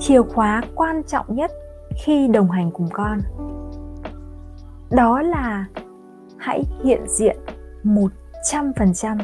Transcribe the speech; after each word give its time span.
chìa 0.00 0.22
khóa 0.22 0.62
quan 0.74 1.02
trọng 1.02 1.36
nhất 1.36 1.50
khi 2.04 2.28
đồng 2.28 2.50
hành 2.50 2.70
cùng 2.70 2.88
con 2.92 3.18
đó 4.90 5.22
là 5.22 5.66
hãy 6.36 6.64
hiện 6.84 7.04
diện 7.08 7.36
100% 7.84 9.18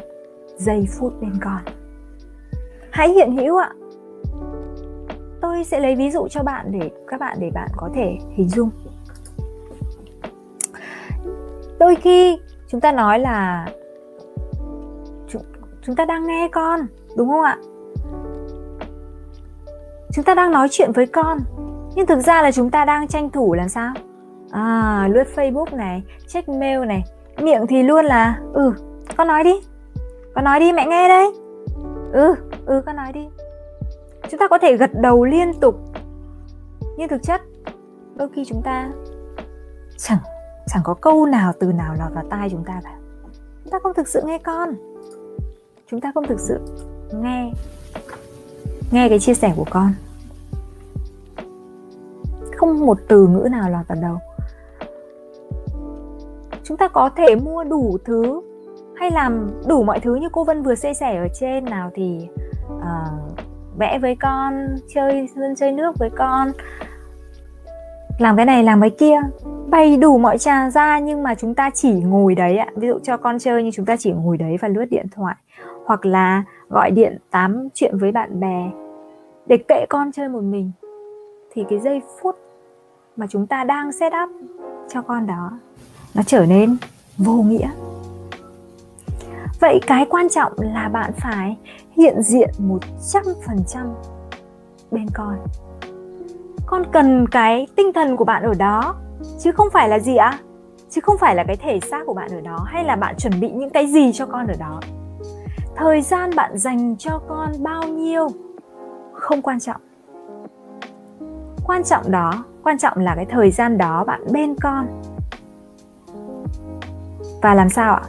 giây 0.56 0.86
phút 0.98 1.12
bên 1.20 1.32
con. 1.44 1.60
Hãy 2.90 3.08
hiện 3.08 3.36
hữu 3.36 3.56
ạ. 3.56 3.70
Tôi 5.40 5.64
sẽ 5.64 5.80
lấy 5.80 5.96
ví 5.96 6.10
dụ 6.10 6.28
cho 6.28 6.42
bạn 6.42 6.72
để 6.72 6.90
các 7.06 7.20
bạn 7.20 7.36
để 7.40 7.50
bạn 7.54 7.68
có 7.76 7.90
thể 7.94 8.18
hình 8.34 8.48
dung. 8.48 8.70
Đôi 11.78 11.96
khi 11.96 12.38
chúng 12.68 12.80
ta 12.80 12.92
nói 12.92 13.18
là 13.18 13.68
chúng, 15.28 15.42
chúng 15.82 15.96
ta 15.96 16.04
đang 16.04 16.26
nghe 16.26 16.48
con, 16.52 16.80
đúng 17.16 17.28
không 17.28 17.42
ạ? 17.42 17.58
Chúng 20.12 20.24
ta 20.24 20.34
đang 20.34 20.52
nói 20.52 20.68
chuyện 20.70 20.92
với 20.92 21.06
con, 21.06 21.38
nhưng 21.94 22.06
thực 22.06 22.20
ra 22.20 22.42
là 22.42 22.52
chúng 22.52 22.70
ta 22.70 22.84
đang 22.84 23.08
tranh 23.08 23.30
thủ 23.30 23.54
làm 23.54 23.68
sao? 23.68 23.94
À, 24.50 25.08
lướt 25.12 25.24
Facebook 25.34 25.76
này, 25.76 26.02
check 26.28 26.48
mail 26.48 26.84
này, 26.86 27.04
miệng 27.42 27.66
thì 27.66 27.82
luôn 27.82 28.04
là 28.04 28.40
ừ, 28.52 28.72
con 29.16 29.28
nói 29.28 29.44
đi. 29.44 29.52
Con 30.34 30.44
nói 30.44 30.60
đi 30.60 30.72
mẹ 30.72 30.86
nghe 30.86 31.08
đây. 31.08 31.32
Ừ, 32.12 32.34
ừ 32.66 32.82
con 32.86 32.96
nói 32.96 33.12
đi. 33.12 33.28
Chúng 34.30 34.38
ta 34.38 34.48
có 34.48 34.58
thể 34.58 34.76
gật 34.76 34.90
đầu 34.94 35.24
liên 35.24 35.52
tục. 35.60 35.80
Nhưng 36.96 37.08
thực 37.08 37.22
chất 37.22 37.40
đôi 38.16 38.28
khi 38.34 38.44
chúng 38.44 38.62
ta 38.62 38.90
chẳng 39.98 40.18
chẳng 40.66 40.82
có 40.84 40.94
câu 40.94 41.26
nào 41.26 41.52
từ 41.60 41.72
nào 41.72 41.94
lọt 41.98 42.14
vào 42.14 42.24
tai 42.30 42.50
chúng 42.50 42.64
ta 42.64 42.80
cả. 42.84 42.94
Chúng 43.64 43.72
ta 43.72 43.78
không 43.82 43.94
thực 43.94 44.08
sự 44.08 44.22
nghe 44.24 44.38
con. 44.38 44.74
Chúng 45.90 46.00
ta 46.00 46.12
không 46.14 46.26
thực 46.26 46.40
sự 46.40 46.60
nghe 47.12 47.52
nghe 48.92 49.08
cái 49.08 49.18
chia 49.18 49.34
sẻ 49.34 49.52
của 49.56 49.66
con 49.70 49.92
không 52.62 52.86
một 52.86 52.98
từ 53.08 53.26
ngữ 53.26 53.48
nào 53.50 53.70
lọt 53.70 53.88
vào 53.88 53.98
đầu. 54.02 54.18
Chúng 56.64 56.76
ta 56.76 56.88
có 56.88 57.10
thể 57.16 57.36
mua 57.36 57.64
đủ 57.64 57.98
thứ 58.04 58.40
hay 58.94 59.10
làm 59.10 59.50
đủ 59.68 59.82
mọi 59.82 60.00
thứ 60.00 60.14
như 60.14 60.28
cô 60.32 60.44
Vân 60.44 60.62
vừa 60.62 60.76
chia 60.76 60.94
sẻ 60.94 61.16
ở 61.16 61.28
trên. 61.34 61.64
Nào 61.64 61.90
thì 61.94 62.28
uh, 62.74 63.38
vẽ 63.78 63.98
với 63.98 64.16
con 64.20 64.66
chơi 64.94 65.28
dân 65.36 65.54
chơi 65.54 65.72
nước 65.72 65.94
với 65.98 66.10
con 66.10 66.52
làm 68.18 68.36
cái 68.36 68.46
này 68.46 68.64
làm 68.64 68.80
cái 68.80 68.90
kia. 68.90 69.20
Bày 69.66 69.96
đủ 69.96 70.18
mọi 70.18 70.38
trà 70.38 70.70
ra 70.70 70.98
nhưng 70.98 71.22
mà 71.22 71.34
chúng 71.34 71.54
ta 71.54 71.70
chỉ 71.74 71.92
ngồi 71.92 72.34
đấy 72.34 72.56
ạ. 72.56 72.66
Ví 72.76 72.88
dụ 72.88 72.98
cho 73.02 73.16
con 73.16 73.38
chơi 73.38 73.62
nhưng 73.62 73.72
chúng 73.72 73.86
ta 73.86 73.96
chỉ 73.96 74.12
ngồi 74.12 74.36
đấy 74.36 74.56
và 74.60 74.68
lướt 74.68 74.84
điện 74.90 75.06
thoại. 75.14 75.34
Hoặc 75.84 76.06
là 76.06 76.44
gọi 76.68 76.90
điện 76.90 77.18
tám 77.30 77.68
chuyện 77.74 77.98
với 77.98 78.12
bạn 78.12 78.40
bè 78.40 78.70
để 79.46 79.56
kệ 79.68 79.86
con 79.88 80.12
chơi 80.12 80.28
một 80.28 80.42
mình. 80.42 80.72
Thì 81.52 81.64
cái 81.68 81.78
giây 81.78 82.02
phút 82.20 82.36
mà 83.16 83.26
chúng 83.26 83.46
ta 83.46 83.64
đang 83.64 83.92
set 83.92 84.12
up 84.24 84.30
cho 84.88 85.02
con 85.02 85.26
đó, 85.26 85.50
nó 86.14 86.22
trở 86.26 86.46
nên 86.46 86.76
vô 87.18 87.32
nghĩa. 87.32 87.70
Vậy 89.60 89.80
cái 89.86 90.06
quan 90.10 90.28
trọng 90.28 90.52
là 90.58 90.88
bạn 90.88 91.12
phải 91.16 91.56
hiện 91.90 92.22
diện 92.22 92.50
100% 92.58 93.94
bên 94.90 95.06
con. 95.14 95.38
Con 96.66 96.82
cần 96.92 97.26
cái 97.28 97.66
tinh 97.76 97.92
thần 97.92 98.16
của 98.16 98.24
bạn 98.24 98.42
ở 98.42 98.54
đó, 98.54 98.94
chứ 99.38 99.52
không 99.52 99.68
phải 99.72 99.88
là 99.88 99.98
gì 99.98 100.16
ạ? 100.16 100.38
Chứ 100.90 101.00
không 101.00 101.18
phải 101.18 101.34
là 101.34 101.44
cái 101.44 101.56
thể 101.56 101.80
xác 101.80 102.02
của 102.06 102.14
bạn 102.14 102.30
ở 102.30 102.40
đó, 102.40 102.58
hay 102.66 102.84
là 102.84 102.96
bạn 102.96 103.14
chuẩn 103.18 103.40
bị 103.40 103.50
những 103.50 103.70
cái 103.70 103.86
gì 103.86 104.12
cho 104.12 104.26
con 104.26 104.46
ở 104.46 104.54
đó? 104.58 104.80
Thời 105.76 106.02
gian 106.02 106.30
bạn 106.36 106.58
dành 106.58 106.96
cho 106.98 107.20
con 107.28 107.52
bao 107.62 107.82
nhiêu 107.82 108.28
không 109.12 109.42
quan 109.42 109.60
trọng. 109.60 109.80
Quan 111.66 111.84
trọng 111.84 112.10
đó 112.10 112.44
quan 112.64 112.78
trọng 112.78 112.98
là 112.98 113.14
cái 113.14 113.26
thời 113.26 113.50
gian 113.50 113.78
đó 113.78 114.04
bạn 114.04 114.20
bên 114.32 114.54
con. 114.54 115.02
Và 117.42 117.54
làm 117.54 117.68
sao 117.68 117.94
ạ? 117.94 118.02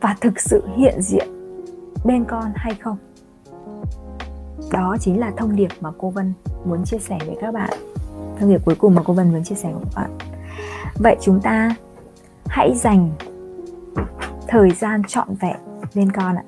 Và 0.00 0.16
thực 0.20 0.40
sự 0.40 0.62
hiện 0.76 1.02
diện 1.02 1.28
bên 2.04 2.24
con 2.24 2.52
hay 2.54 2.74
không? 2.74 2.96
Đó 4.72 4.96
chính 5.00 5.20
là 5.20 5.30
thông 5.36 5.56
điệp 5.56 5.68
mà 5.80 5.90
cô 5.98 6.10
vân 6.10 6.32
muốn 6.64 6.84
chia 6.84 6.98
sẻ 6.98 7.18
với 7.26 7.36
các 7.40 7.54
bạn. 7.54 7.70
Thông 8.38 8.50
điệp 8.50 8.64
cuối 8.64 8.74
cùng 8.74 8.94
mà 8.94 9.02
cô 9.04 9.12
vân 9.12 9.32
muốn 9.32 9.44
chia 9.44 9.54
sẻ 9.54 9.72
với 9.72 9.82
các 9.84 10.02
bạn. 10.02 10.18
Vậy 10.94 11.16
chúng 11.20 11.40
ta 11.40 11.74
hãy 12.46 12.74
dành 12.74 13.10
thời 14.48 14.70
gian 14.70 15.02
trọn 15.08 15.28
vẹn 15.40 15.56
bên 15.94 16.12
con 16.12 16.36
ạ. 16.36 16.44